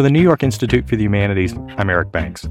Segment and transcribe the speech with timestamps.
[0.00, 2.48] For the New York Institute for the Humanities, I'm Eric Banks.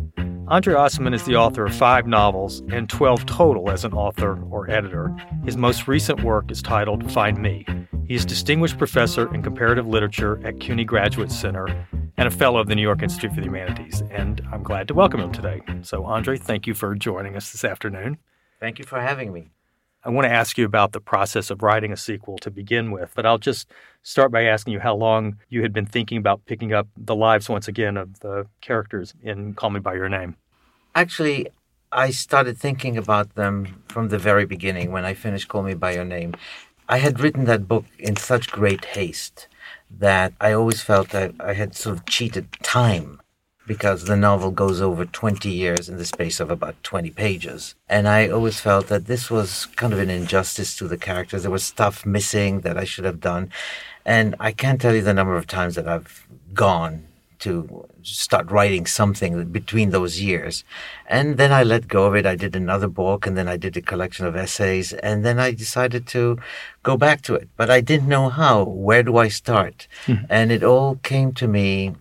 [0.49, 4.69] Andre Aciman is the author of five novels and 12 total as an author or
[4.69, 5.11] editor.
[5.45, 7.65] His most recent work is titled Find Me.
[8.05, 11.65] He is Distinguished Professor in Comparative Literature at CUNY Graduate Center
[12.17, 14.03] and a Fellow of the New York Institute for the Humanities.
[14.11, 15.59] And I'm glad to welcome him today.
[15.81, 18.19] So, Andre, thank you for joining us this afternoon.
[18.59, 19.47] Thank you for having me.
[20.03, 23.11] I want to ask you about the process of writing a sequel to begin with,
[23.15, 23.69] but I'll just
[24.01, 27.49] start by asking you how long you had been thinking about picking up the lives
[27.49, 30.37] once again of the characters in Call Me By Your Name.
[30.95, 31.49] Actually,
[31.91, 35.95] I started thinking about them from the very beginning when I finished Call Me By
[35.95, 36.33] Your Name.
[36.87, 39.47] I had written that book in such great haste
[39.91, 43.18] that I always felt that I had sort of cheated time
[43.69, 47.75] because the novel goes over 20 years in the space of about 20 pages.
[47.87, 51.43] And I always felt that this was kind of an injustice to the characters.
[51.43, 53.51] There was stuff missing that I should have done.
[54.03, 57.05] And I can't tell you the number of times that I've gone
[57.45, 60.63] to start writing something between those years.
[61.05, 62.25] And then I let go of it.
[62.25, 65.51] I did another book and then I did a collection of essays and then I
[65.51, 66.39] decided to
[66.81, 67.49] go back to it.
[67.55, 68.63] But I didn't know how.
[68.63, 69.87] Where do I start?
[70.07, 70.25] Mm-hmm.
[70.27, 71.93] And it all came to me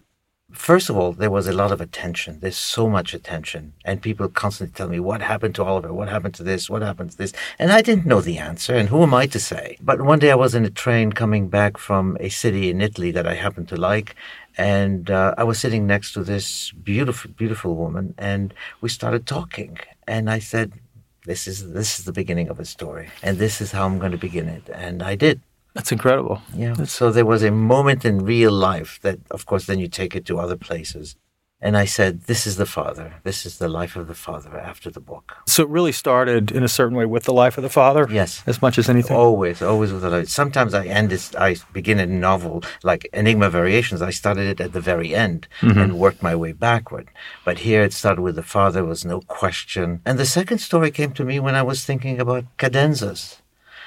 [0.59, 2.41] First of all, there was a lot of attention.
[2.41, 3.75] There's so much attention.
[3.85, 5.95] And people constantly tell me, what happened to Oliver?
[5.95, 6.69] What happened to this?
[6.69, 7.33] What happened to this?
[7.61, 8.75] And I didn't know the answer.
[8.75, 9.79] And who am I to say?
[9.81, 13.13] But one day I was in a train coming back from a city in Italy
[13.13, 14.17] that I happened to like.
[14.59, 18.15] And uh, I was sitting next to this beautiful, beautiful woman.
[18.19, 19.79] And we started talking.
[20.09, 20.73] And I said,
[21.25, 23.09] this is, this is the beginning of a story.
[23.23, 24.69] And this is how I'm going to begin it.
[24.75, 25.41] And I did.
[25.75, 26.43] That's incredible.
[26.55, 26.75] Yeah.
[26.75, 26.93] That's...
[26.93, 30.25] So there was a moment in real life that, of course, then you take it
[30.27, 31.17] to other places.
[31.61, 33.15] And I said, This is the Father.
[33.25, 35.37] This is the life of the Father after the book.
[35.47, 38.07] So it really started in a certain way with the life of the Father?
[38.09, 38.45] Yes.
[38.47, 39.17] As much as anything?
[39.17, 40.29] Always, always with the life.
[40.29, 44.03] Sometimes I end it, I begin a novel like Enigma Variations.
[44.03, 45.79] I started it at the very end mm-hmm.
[45.79, 47.09] and worked my way backward.
[47.45, 50.01] But here it started with the Father, was no question.
[50.07, 53.39] And the second story came to me when I was thinking about cadenzas.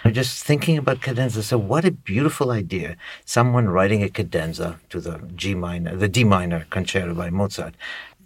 [0.04, 1.44] I'm just thinking about cadenza.
[1.44, 2.98] So what a beautiful idea.
[3.26, 7.76] Someone writing a cadenza to the G minor, the D minor concerto by Mozart.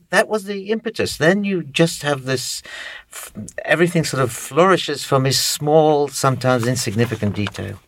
[0.09, 1.18] That was the impetus.
[1.18, 2.64] Then you just have this,
[3.66, 7.80] everything sort of flourishes from a small, sometimes insignificant detail.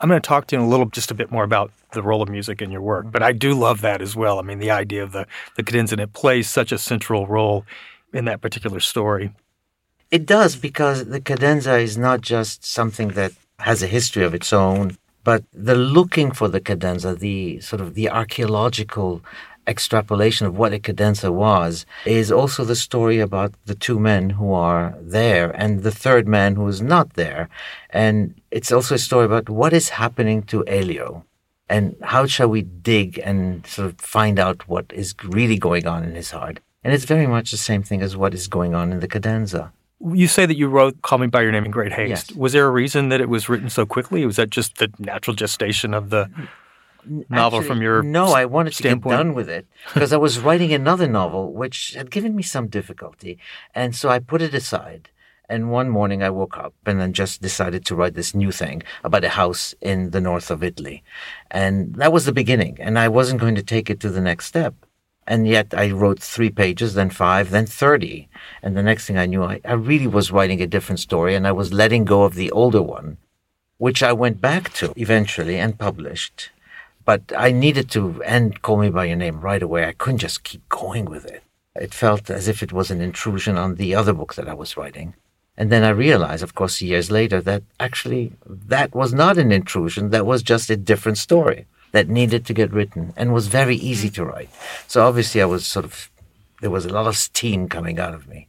[0.00, 2.02] I'm going to talk to you in a little, just a bit more about the
[2.02, 4.38] role of music in your work, but I do love that as well.
[4.38, 5.26] I mean, the idea of the,
[5.56, 7.64] the cadenza, and it plays such a central role
[8.12, 9.32] in that particular story.
[10.10, 14.54] It does because the cadenza is not just something that has a history of its
[14.54, 19.22] own, but the looking for the cadenza, the sort of the archaeological
[19.66, 24.54] extrapolation of what a cadenza was, is also the story about the two men who
[24.54, 27.50] are there and the third man who is not there.
[27.90, 31.26] And it's also a story about what is happening to Elio
[31.68, 36.02] and how shall we dig and sort of find out what is really going on
[36.02, 36.60] in his heart.
[36.82, 39.70] And it's very much the same thing as what is going on in the cadenza.
[40.00, 42.30] You say that you wrote Call Me By Your Name in great haste.
[42.30, 42.36] Yes.
[42.36, 44.24] Was there a reason that it was written so quickly?
[44.24, 46.30] Was that just the natural gestation of the
[47.28, 49.12] novel Actually, from your No, I wanted standpoint?
[49.12, 52.42] to get done with it because I was writing another novel which had given me
[52.42, 53.38] some difficulty.
[53.74, 55.10] And so I put it aside.
[55.50, 58.82] And one morning I woke up and then just decided to write this new thing
[59.02, 61.02] about a house in the north of Italy.
[61.50, 62.76] And that was the beginning.
[62.78, 64.74] And I wasn't going to take it to the next step.
[65.30, 68.30] And yet I wrote three pages, then five, then 30.
[68.62, 71.46] And the next thing I knew, I, I really was writing a different story and
[71.46, 73.18] I was letting go of the older one,
[73.76, 76.48] which I went back to eventually and published.
[77.04, 79.84] But I needed to end Call Me By Your Name right away.
[79.84, 81.42] I couldn't just keep going with it.
[81.76, 84.78] It felt as if it was an intrusion on the other book that I was
[84.78, 85.12] writing.
[85.58, 90.08] And then I realized, of course, years later, that actually that was not an intrusion.
[90.08, 94.10] That was just a different story that needed to get written and was very easy
[94.10, 94.50] to write.
[94.86, 96.10] So obviously, I was sort of,
[96.60, 98.48] there was a lot of steam coming out of me.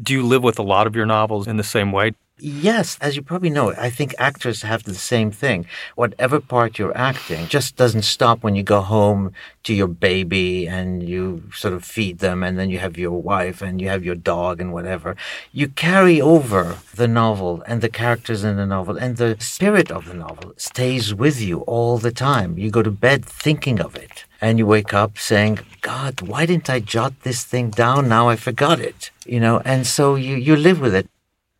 [0.00, 2.14] Do you live with a lot of your novels in the same way?
[2.38, 5.66] Yes, as you probably know, I think actors have the same thing.
[5.94, 11.02] Whatever part you're acting just doesn't stop when you go home to your baby and
[11.08, 14.14] you sort of feed them and then you have your wife and you have your
[14.14, 15.16] dog and whatever.
[15.50, 20.04] You carry over the novel and the characters in the novel and the spirit of
[20.04, 22.58] the novel stays with you all the time.
[22.58, 24.24] You go to bed thinking of it.
[24.40, 28.08] and you wake up saying, God, why didn't I jot this thing down?
[28.08, 31.08] Now I forgot it, you know, and so you, you live with it.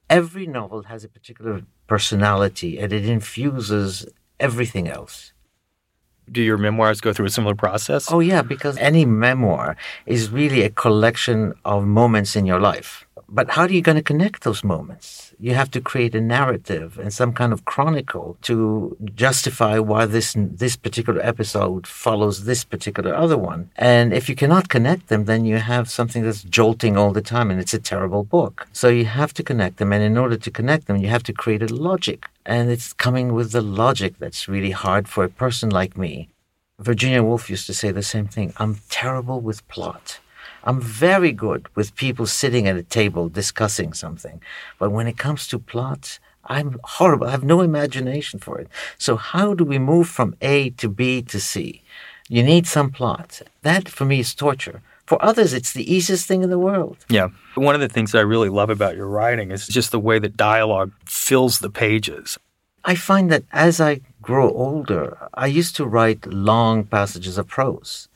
[0.08, 4.06] Every novel has a particular personality and it infuses
[4.38, 5.32] everything else.
[6.30, 8.10] Do your memoirs go through a similar process?
[8.10, 9.76] Oh, yeah, because any memoir
[10.06, 13.05] is really a collection of moments in your life.
[13.28, 15.34] But how are you going to connect those moments?
[15.40, 20.34] You have to create a narrative and some kind of chronicle to justify why this
[20.36, 23.70] this particular episode follows this particular other one.
[23.76, 27.50] And if you cannot connect them, then you have something that's jolting all the time,
[27.50, 28.68] and it's a terrible book.
[28.72, 31.32] So you have to connect them, and in order to connect them, you have to
[31.32, 32.26] create a logic.
[32.44, 36.28] And it's coming with the logic that's really hard for a person like me.
[36.78, 38.52] Virginia Woolf used to say the same thing.
[38.58, 40.20] I'm terrible with plot.
[40.66, 44.42] I'm very good with people sitting at a table discussing something.
[44.80, 47.28] But when it comes to plots, I'm horrible.
[47.28, 48.68] I have no imagination for it.
[48.98, 51.82] So how do we move from A to B to C?
[52.28, 53.42] You need some plot.
[53.62, 54.82] That for me is torture.
[55.06, 56.96] For others, it's the easiest thing in the world.
[57.08, 57.28] Yeah.
[57.54, 60.36] One of the things I really love about your writing is just the way that
[60.36, 62.38] dialogue fills the pages.
[62.84, 68.08] I find that as I grow older, I used to write long passages of prose.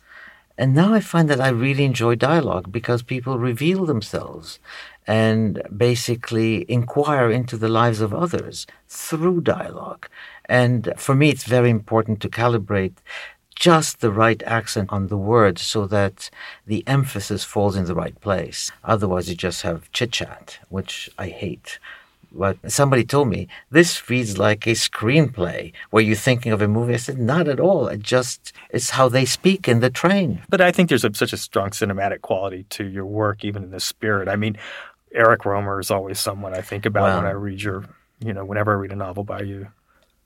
[0.60, 4.58] And now I find that I really enjoy dialogue because people reveal themselves
[5.06, 10.06] and basically inquire into the lives of others through dialogue.
[10.44, 12.96] And for me, it's very important to calibrate
[13.54, 16.28] just the right accent on the words so that
[16.66, 18.70] the emphasis falls in the right place.
[18.84, 21.78] Otherwise, you just have chit chat, which I hate
[22.32, 25.72] what somebody told me this reads like a screenplay.
[25.90, 26.94] Were you thinking of a movie?
[26.94, 27.88] I said not at all.
[27.88, 30.42] It just it's how they speak in the train.
[30.48, 33.70] But i think there's a, such a strong cinematic quality to your work even in
[33.70, 34.28] the spirit.
[34.28, 34.56] I mean
[35.12, 37.84] eric rohmer is always someone i think about when i read your
[38.20, 39.66] you know whenever i read a novel by you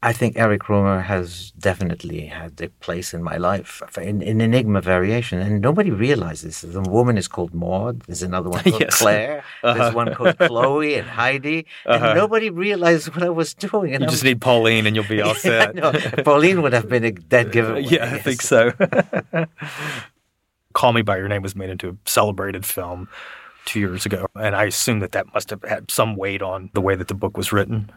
[0.04, 4.82] I think Eric Rohmer has definitely had a place in my life in, in Enigma
[4.82, 8.00] Variation, and nobody realizes the woman is called Maud.
[8.00, 8.98] There's another one called yes.
[8.98, 9.42] Claire.
[9.62, 9.78] Uh-huh.
[9.78, 12.04] There's one called Chloe and Heidi, uh-huh.
[12.04, 13.94] and nobody realized what I was doing.
[13.94, 15.74] And you I'm, just need Pauline, and you'll be all set.
[15.74, 17.84] yeah, Pauline would have been a dead giveaway.
[17.84, 18.72] Yeah, I think so.
[20.74, 23.08] Call Me by Your Name was made into a celebrated film
[23.64, 26.82] two years ago, and I assume that that must have had some weight on the
[26.82, 27.90] way that the book was written.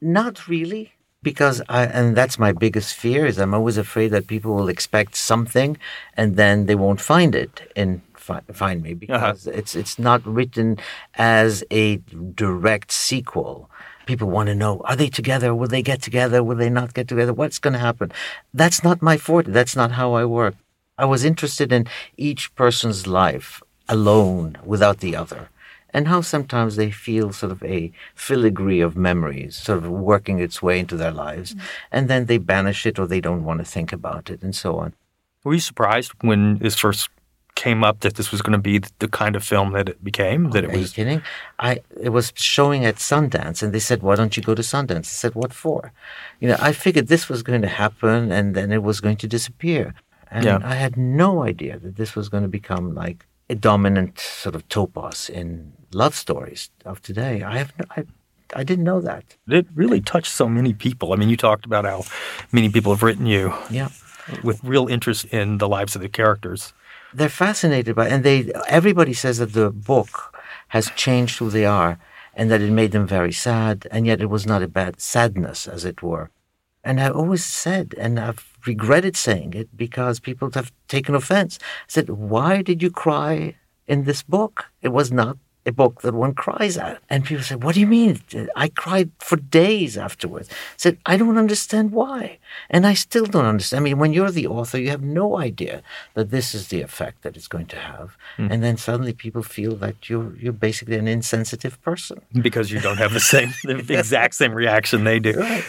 [0.00, 0.92] Not really
[1.26, 5.16] because I, and that's my biggest fear is I'm always afraid that people will expect
[5.16, 5.76] something
[6.16, 7.90] and then they won't find it in
[8.60, 9.00] Find Me uh-huh.
[9.04, 9.58] because uh-huh.
[9.58, 10.68] it's it's not written
[11.14, 11.86] as a
[12.44, 13.70] direct sequel.
[14.10, 15.48] People want to know: Are they together?
[15.54, 16.38] Will they get together?
[16.42, 17.32] Will they not get together?
[17.32, 18.08] What's going to happen?
[18.60, 19.52] That's not my forte.
[19.58, 20.54] That's not how I work.
[20.98, 21.82] I was interested in
[22.28, 25.42] each person's life alone, without the other
[25.96, 30.60] and how sometimes they feel sort of a filigree of memories sort of working its
[30.60, 31.66] way into their lives, mm-hmm.
[31.90, 34.76] and then they banish it or they don't want to think about it, and so
[34.76, 34.92] on.
[35.42, 37.08] Were you surprised when this first
[37.54, 40.50] came up that this was going to be the kind of film that it became?
[40.50, 41.22] That it was kidding?
[41.58, 41.70] I
[42.08, 45.16] it was showing at Sundance, and they said, "Why don't you go to Sundance?" I
[45.22, 45.92] said, "What for?"
[46.40, 49.28] You know, I figured this was going to happen, and then it was going to
[49.36, 49.94] disappear,
[50.30, 50.58] and yeah.
[50.62, 54.68] I had no idea that this was going to become like a dominant sort of
[54.68, 57.42] topos in love stories of today.
[57.42, 58.04] I have no, I,
[58.54, 59.36] I didn't know that.
[59.48, 61.12] It really touched so many people.
[61.12, 62.04] I mean, you talked about how
[62.52, 63.54] many people have written you.
[63.70, 63.88] Yeah.
[64.42, 66.72] With real interest in the lives of the characters.
[67.14, 70.36] They're fascinated by and they everybody says that the book
[70.68, 71.98] has changed who they are
[72.34, 75.68] and that it made them very sad and yet it was not a bad sadness
[75.68, 76.30] as it were.
[76.86, 81.58] And I always said and I've regretted saying it because people have taken offense.
[81.60, 83.56] I said, Why did you cry
[83.88, 84.66] in this book?
[84.82, 87.02] It was not a book that one cries at.
[87.10, 88.20] And people said, What do you mean?
[88.54, 90.48] I cried for days afterwards.
[90.48, 92.38] I said, I don't understand why.
[92.70, 93.80] And I still don't understand.
[93.80, 95.82] I mean, when you're the author, you have no idea
[96.14, 98.16] that this is the effect that it's going to have.
[98.38, 98.52] Mm.
[98.52, 102.20] And then suddenly people feel that you're you're basically an insensitive person.
[102.32, 105.34] Because you don't have the same the exact same reaction they do.
[105.46, 105.64] Right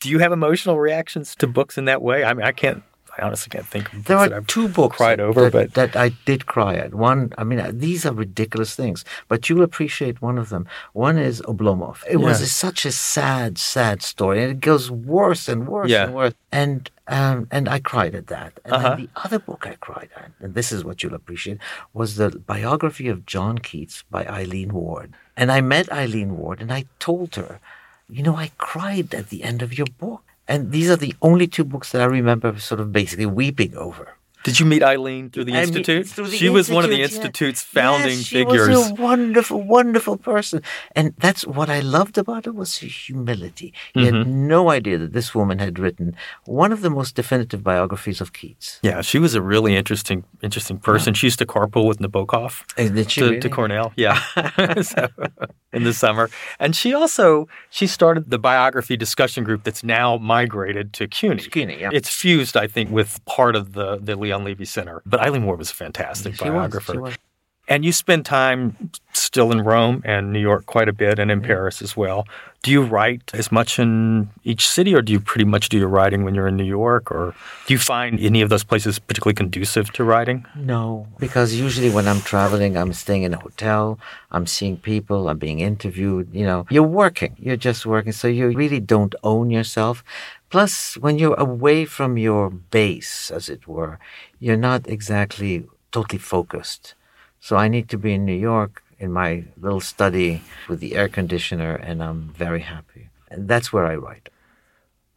[0.00, 2.24] do you have emotional reactions to books in that way?
[2.24, 2.82] I mean, I can't.
[3.18, 3.92] I honestly can't think.
[3.92, 6.94] Of there are two books cried over, that, but that I did cry at.
[6.94, 10.66] One, I mean, these are ridiculous things, but you'll appreciate one of them.
[10.92, 12.04] One is Oblomov.
[12.08, 12.24] It yeah.
[12.24, 16.04] was a, such a sad, sad story, and it goes worse and worse yeah.
[16.04, 16.34] and worse.
[16.52, 18.60] And um, and I cried at that.
[18.64, 18.94] And uh-huh.
[18.94, 21.58] the other book I cried at, and this is what you'll appreciate,
[21.92, 25.14] was the biography of John Keats by Aileen Ward.
[25.36, 27.60] And I met Aileen Ward, and I told her
[28.12, 30.22] you know, I cried at the end of your book.
[30.48, 34.16] And these are the only two books that I remember sort of basically weeping over.
[34.44, 36.08] Did you meet Aileen through the I institute?
[36.08, 37.48] through the she was one of the institute, yeah.
[37.48, 38.68] institute's founding yes, she figures.
[38.68, 40.62] was a wonderful, wonderful person,
[40.96, 43.72] and that's what I loved about her was her humility.
[43.94, 44.48] He had Mm-hmm.
[44.48, 46.16] no idea that this woman had written
[46.46, 48.78] one of the most definitive biographies of Keats.
[48.82, 51.14] yeah, she was a really interesting, interesting person.
[51.14, 52.64] She used to carpool with Nabokov.
[53.08, 53.40] She to, really?
[53.40, 53.92] to Cornell.
[53.96, 54.20] Yeah,
[54.82, 55.08] So,
[55.72, 56.28] in the summer,
[56.58, 61.42] and she also she started the biography discussion group that's now migrated to CUNY.
[61.50, 61.90] CUNY, yeah.
[61.92, 65.02] It's fused, I think, with part of the the Leon Levy Center.
[65.04, 66.92] But Aileen Moore was a fantastic She was, biographer.
[66.92, 67.14] she was.
[67.68, 71.40] And you spend time still in Rome and New York quite a bit, and in
[71.40, 72.26] Paris as well.
[72.64, 75.88] Do you write as much in each city, or do you pretty much do your
[75.88, 77.32] writing when you're in New York, or
[77.66, 80.44] do you find any of those places particularly conducive to writing?
[80.56, 83.98] No, because usually when I'm traveling, I'm staying in a hotel,
[84.32, 86.28] I'm seeing people, I'm being interviewed.
[86.32, 90.02] You know, you're working, you're just working, so you really don't own yourself.
[90.50, 93.98] Plus, when you're away from your base, as it were,
[94.40, 96.94] you're not exactly totally focused.
[97.40, 101.08] So I need to be in New York in my little study with the air
[101.08, 103.08] conditioner, and I'm very happy.
[103.30, 104.28] And that's where I write.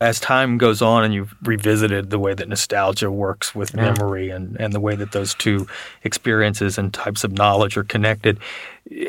[0.04, 4.58] as time goes on and you've revisited the way that nostalgia works with memory and,
[4.60, 5.66] and the way that those two
[6.04, 8.38] experiences and types of knowledge are connected,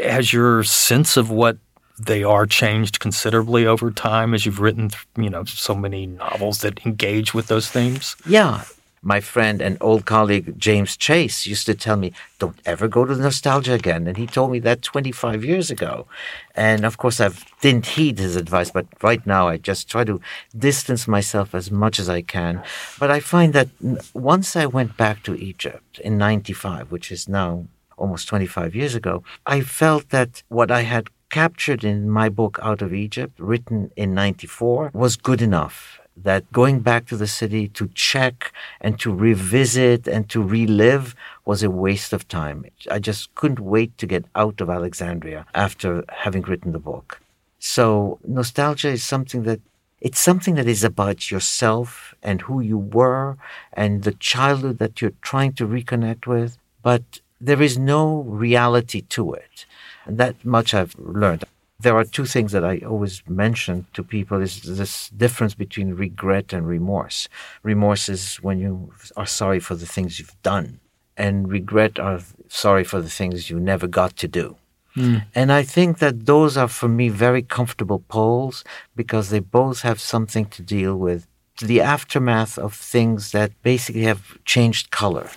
[0.02, 1.58] has your sense of what
[1.98, 6.84] they are changed considerably over time as you've written, you know, so many novels that
[6.84, 8.16] engage with those themes?
[8.26, 8.64] Yeah.
[9.06, 13.14] My friend and old colleague James Chace used to tell me, don't ever go to
[13.14, 14.06] nostalgia again.
[14.06, 16.06] And he told me that 25 years ago.
[16.54, 17.28] And of course, I
[17.60, 20.22] didn't heed his advice, but right now I just try to
[20.56, 22.62] distance myself as much as I can.
[22.98, 23.68] But I find that
[24.14, 27.66] once I went back to Egypt in 95, which is now
[27.98, 32.80] almost 25 years ago, I felt that what I had captured in my book Out
[32.80, 35.98] of Egypt, written in 94, was good enough.
[36.16, 41.64] That going back to the city to check and to revisit and to relive was
[41.64, 42.58] a waste of time.
[42.88, 47.20] I just couldn't wait to get out of Alexandria after having written the book.
[47.58, 49.60] So nostalgia is something that
[50.00, 53.36] it's something that is about yourself and who you were
[53.72, 57.02] and the childhood that you're trying to reconnect with, but
[57.40, 59.66] there is no reality to it.
[60.06, 61.44] And that much I've learned.
[61.80, 66.52] There are two things that I always mention to people is this difference between regret
[66.52, 67.28] and remorse.
[67.62, 70.80] Remorse is when you are sorry for the things you've done,
[71.16, 74.56] and regret are sorry for the things you never got to do.
[74.94, 75.16] Hmm.
[75.34, 78.64] And I think that those are for me very comfortable poles
[78.94, 81.26] because they both have something to deal with
[81.60, 85.30] the aftermath of things that basically have changed color.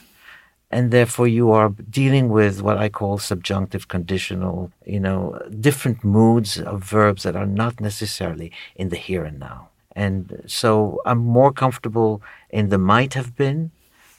[0.70, 6.60] And therefore you are dealing with what I call subjunctive conditional, you know, different moods
[6.60, 9.70] of verbs that are not necessarily in the here and now.
[9.96, 13.72] And so I'm more comfortable in the might have been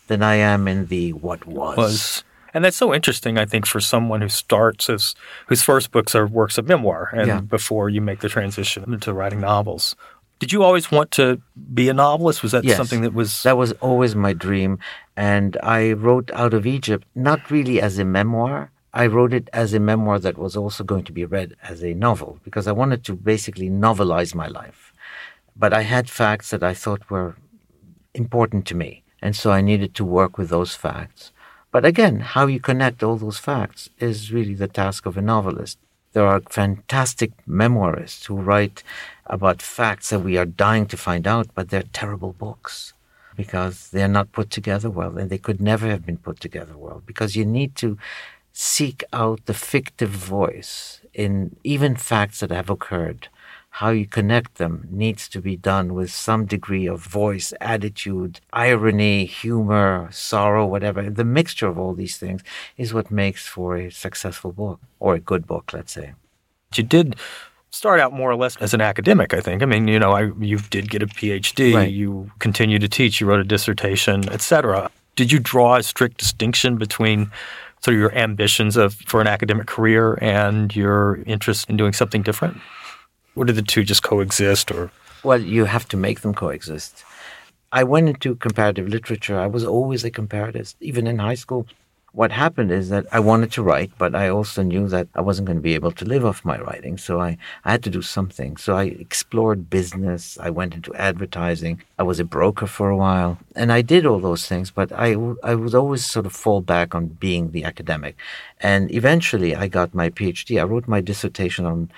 [0.09, 1.77] than I am in the what was.
[1.77, 2.25] was.
[2.55, 5.15] And that's so interesting, I think, for someone who starts as
[5.49, 7.41] whose first books are works of memoir, and Yeah.
[7.43, 9.95] before you make the transition into writing novels.
[10.39, 11.41] Did you always want to
[11.75, 12.43] be a novelist?
[12.43, 12.77] Was that Yes.
[12.77, 14.79] something that was That was always my dream.
[15.19, 18.71] And I wrote Out of Egypt not really as a memoir.
[18.95, 21.93] I wrote it as a memoir that was also going to be read as a
[21.93, 24.93] novel because I wanted to basically novelize my life.
[25.57, 27.35] But I had facts that I thought were
[28.15, 29.03] important to me.
[29.21, 31.33] And so I needed to work with those facts.
[31.73, 35.79] But again, how you connect all those facts is really the task of a novelist.
[36.13, 38.85] There are fantastic memoirists who write
[39.27, 42.93] about facts that we are dying to find out, but they're terrible books
[43.39, 47.01] because they're not put together well and they could never have been put together well
[47.07, 47.97] because you need to
[48.53, 53.29] seek out the fictive voice in even facts that have occurred.
[53.79, 59.25] How you connect them needs to be done with some degree of voice, attitude, irony,
[59.27, 61.09] humor, sorrow, whatever.
[61.09, 62.43] The mixture of all these things
[62.77, 66.15] is what makes for a successful book or a good book, let's say.
[66.75, 67.15] you did
[67.71, 69.63] start out more or less as an academic, I think.
[69.63, 71.91] I mean, you know, I, you did get a PhD, Right.
[71.91, 74.91] you continue to teach, you wrote a dissertation, etc.
[75.17, 77.31] Did you draw a strict distinction between
[77.81, 82.23] sort of your ambitions of for an academic career and your interest in doing something
[82.23, 82.59] different?
[83.37, 84.91] Or did the two just coexist or
[85.23, 87.05] Well, you have to make them coexist.
[87.71, 89.39] I went into comparative literature.
[89.39, 91.67] I was always a comparatist, even in high school.
[92.13, 95.47] What happened is that I wanted to write, but I also knew that I wasn't
[95.47, 96.97] going to be able to live off my writing.
[96.97, 98.57] So I, I had to do something.
[98.57, 100.39] So I explored business.
[100.41, 101.83] I went into advertising.
[101.99, 103.39] I was a broker for a while.
[103.55, 106.95] And I did all those things, but I, I would always sort of fall back
[106.95, 108.17] on being the academic.
[108.61, 110.59] And eventually I got my PhD.
[110.59, 111.91] I wrote my dissertation on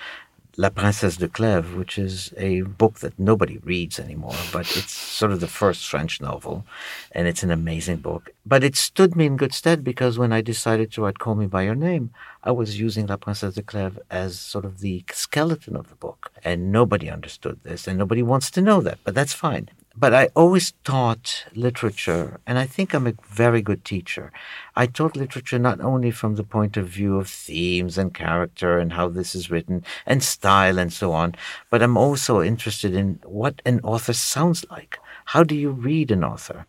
[0.57, 5.31] La Princesse de Clèves, which is a book that nobody reads anymore, but it's sort
[5.31, 6.65] of the first French novel,
[7.13, 8.31] and it's an amazing book.
[8.45, 11.47] But it stood me in good stead because when I decided to write Call Me
[11.47, 12.11] By Your Name,
[12.43, 16.31] I was using La Princesse de Clèves as sort of the skeleton of the book.
[16.43, 19.69] And nobody understood this, and nobody wants to know that, but that's fine.
[19.95, 24.31] But I always taught literature, and I think I'm a very good teacher.
[24.73, 28.93] I taught literature not only from the point of view of themes and character and
[28.93, 31.35] how this is written and style and so on,
[31.69, 34.97] but I'm also interested in what an author sounds like.
[35.25, 36.67] How do you read an author?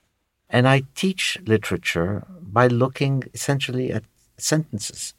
[0.51, 4.03] And I teach literature by looking essentially at
[4.37, 5.15] sentences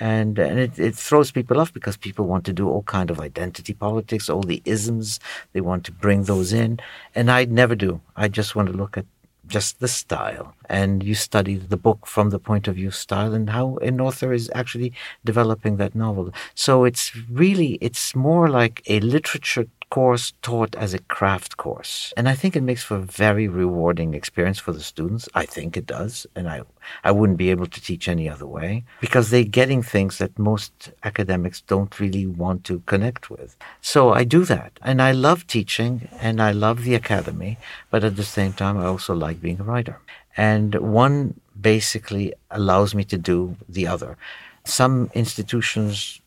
[0.00, 3.20] and, and it, it throws people off because people want to do all kind of
[3.20, 5.20] identity politics, all the isms.
[5.52, 6.80] They want to bring those in,
[7.14, 8.00] and I never do.
[8.16, 9.06] I just want to look at
[9.46, 13.34] just the style, and you study the book from the point of view of style
[13.34, 14.92] and how an author is actually
[15.24, 16.32] developing that novel.
[16.54, 22.12] So it's really it's more like a literature course taught as a craft course.
[22.16, 25.28] And I think it makes for a very rewarding experience for the students.
[25.34, 26.26] I think it does.
[26.34, 26.62] And I,
[27.04, 30.90] I wouldn't be able to teach any other way because they're getting things that most
[31.04, 33.56] academics don't really want to connect with.
[33.80, 34.72] So I do that.
[34.82, 37.58] And I love teaching and I love the academy.
[37.90, 39.98] But at the same time, I also like being a writer.
[40.36, 44.16] And one basically allows me to do the other.
[44.64, 46.20] Some institutions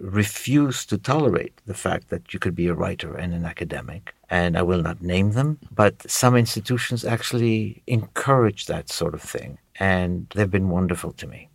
[0.00, 4.14] refuse to tolerate the fact that you could be a writer and an academic.
[4.30, 9.58] And I will not name them, but some institutions actually encourage that sort of thing.
[9.78, 11.48] And they've been wonderful to me.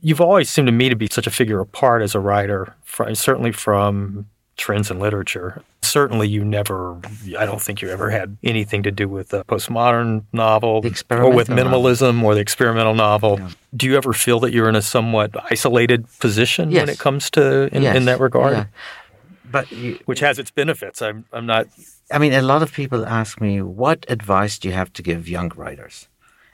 [0.00, 2.74] You've always seemed to me to be such a figure apart as a writer,
[3.14, 4.26] certainly from
[4.56, 5.62] trends in literature.
[5.92, 6.98] Certainly, you never,
[7.38, 10.80] I don't think you ever had anything to do with the postmodern novel
[11.10, 12.30] or with minimalism novel.
[12.30, 13.38] or the experimental novel.
[13.38, 13.50] Yeah.
[13.76, 16.80] Do you ever feel that you're in a somewhat isolated position yes.
[16.80, 17.94] when it comes to in, yes.
[17.94, 18.52] in that regard?
[18.52, 18.64] Yeah.
[19.44, 21.02] But you, which has its benefits.
[21.02, 21.66] I'm, I'm not.
[22.10, 25.28] I mean, a lot of people ask me, what advice do you have to give
[25.28, 26.08] young writers?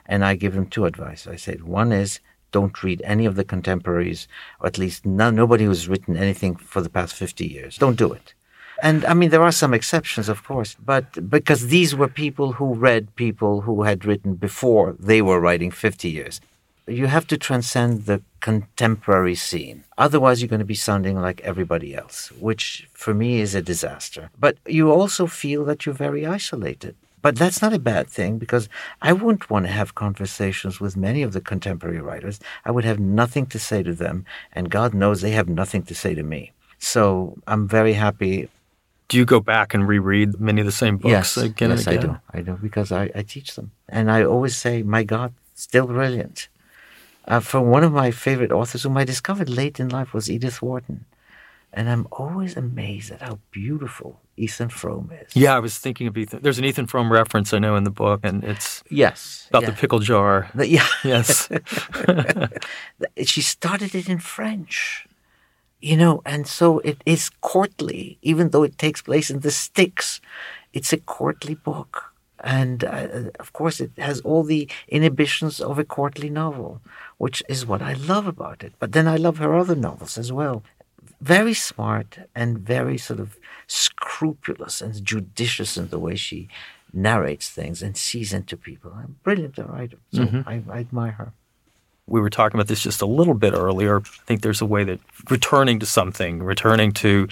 [0.05, 1.27] And I give them two advice.
[1.27, 2.19] I said, one is
[2.51, 4.27] don't read any of the contemporaries,
[4.59, 7.77] or at least no, nobody who's written anything for the past 50 years.
[7.77, 8.33] Don't do it.
[8.81, 12.73] And I mean, there are some exceptions, of course, but because these were people who
[12.73, 16.41] read people who had written before they were writing 50 years.
[16.87, 19.83] You have to transcend the contemporary scene.
[19.97, 24.31] Otherwise, you're going to be sounding like everybody else, which for me is a disaster.
[24.39, 26.95] But you also feel that you're very isolated.
[27.21, 28.69] But that's not a bad thing because
[29.01, 32.39] I wouldn't want to have conversations with many of the contemporary writers.
[32.63, 35.95] I would have nothing to say to them, and God knows they have nothing to
[35.95, 36.53] say to me.
[36.79, 38.47] So I'm very happy.
[39.09, 41.97] Do you go back and reread many of the same books yes, again yes, and
[41.97, 42.19] again?
[42.31, 42.51] I do.
[42.51, 43.71] I do because I, I teach them.
[43.87, 46.47] And I always say, my God, still brilliant.
[47.27, 50.61] Uh, for one of my favorite authors whom I discovered late in life was Edith
[50.61, 51.05] Wharton.
[51.71, 55.35] And I'm always amazed at how beautiful Ethan Frome is.
[55.35, 56.41] Yeah, I was thinking of Ethan.
[56.41, 59.69] There's an Ethan Frome reference I know in the book, and it's yes about yeah.
[59.69, 60.49] the pickle jar.
[60.55, 61.49] The, yeah, yes.
[63.23, 65.05] she started it in French,
[65.79, 70.21] you know, and so it is courtly, even though it takes place in the sticks.
[70.73, 75.83] It's a courtly book, and uh, of course, it has all the inhibitions of a
[75.83, 76.81] courtly novel,
[77.17, 78.73] which is what I love about it.
[78.77, 80.63] But then I love her other novels as well
[81.21, 83.37] very smart and very sort of
[83.67, 86.47] scrupulous and judicious in the way she
[86.93, 88.91] narrates things and sees into people.
[88.91, 89.97] A brilliant writer.
[90.13, 90.47] So mm-hmm.
[90.47, 91.33] I, I admire her.
[92.09, 93.97] We were talking about this just a little bit earlier.
[93.97, 97.27] I think there's a way that returning to something, returning to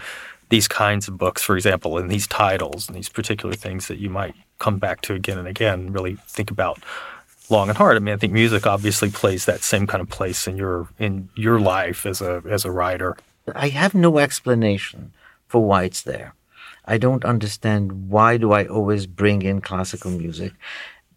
[0.49, 4.09] these kinds of books, for example, and these titles and these particular things that you
[4.09, 6.79] might come back to again and again, really think about
[7.49, 7.97] long and hard.
[7.97, 11.29] I mean, I think music obviously plays that same kind of place in your in
[11.35, 13.17] your life as a as a writer.
[13.55, 15.13] I have no explanation
[15.47, 16.33] for why it's there.
[16.85, 20.53] I don't understand why do I always bring in classical music.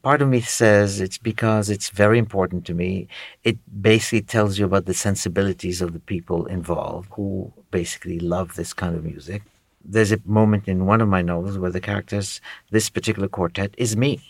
[0.03, 3.09] Part of me says it's because it's very important to me.
[3.45, 8.73] It basically tells you about the sensibilities of the people involved who basically love this
[8.73, 9.43] kind of music.
[9.85, 13.97] There's a moment in one of my novels where the characters, this particular quartet, is
[13.97, 14.21] me.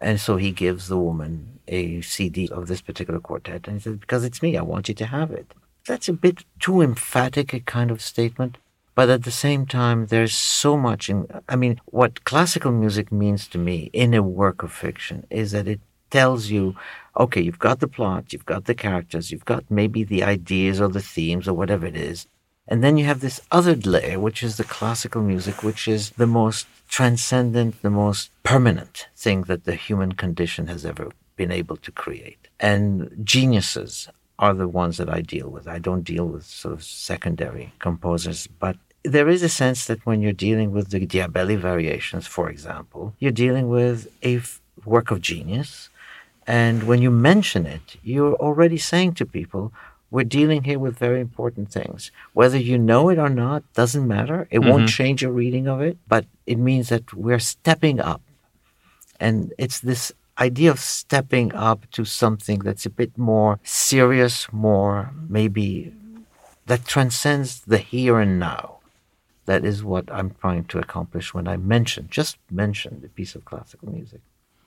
[0.00, 3.96] And so he gives the woman a CD of this particular quartet and he says,
[3.96, 5.52] Because it's me, I want you to have it
[5.88, 8.58] that's a bit too emphatic a kind of statement.
[8.98, 13.46] But at the same time, there's so much in, I mean, what classical music means
[13.46, 15.80] to me in a work of fiction is that it
[16.10, 16.74] tells you,
[17.16, 20.88] okay, you've got the plot, you've got the characters, you've got maybe the ideas or
[20.88, 22.26] the themes or whatever it is.
[22.66, 26.26] And then you have this other layer, which is the classical music, which is the
[26.26, 31.92] most transcendent, the most permanent thing that the human condition has ever been able to
[31.92, 32.48] create.
[32.58, 34.08] And geniuses
[34.40, 35.68] are the ones that I deal with.
[35.68, 38.76] I don't deal with sort of secondary composers, but
[39.08, 43.32] there is a sense that when you're dealing with the Diabelli variations, for example, you're
[43.32, 45.88] dealing with a f- work of genius.
[46.46, 49.72] And when you mention it, you're already saying to people,
[50.10, 52.10] we're dealing here with very important things.
[52.32, 54.48] Whether you know it or not doesn't matter.
[54.50, 54.70] It mm-hmm.
[54.70, 58.22] won't change your reading of it, but it means that we're stepping up.
[59.20, 65.12] And it's this idea of stepping up to something that's a bit more serious, more
[65.28, 65.92] maybe
[66.66, 68.77] that transcends the here and now.
[69.48, 73.46] That is what I'm trying to accomplish when I mention, just mention the piece of
[73.46, 74.20] classical music.